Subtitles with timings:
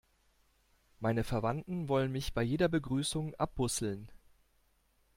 [0.99, 4.09] Meine Verwandten wollen mich bei jeder Begrüßung abbusseln.